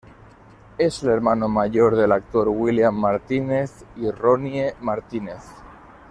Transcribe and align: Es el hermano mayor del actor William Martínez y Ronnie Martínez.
Es 0.79 1.03
el 1.03 1.11
hermano 1.11 1.47
mayor 1.47 1.95
del 1.95 2.11
actor 2.11 2.47
William 2.47 2.95
Martínez 2.95 3.85
y 3.95 4.09
Ronnie 4.09 4.73
Martínez. 4.81 5.43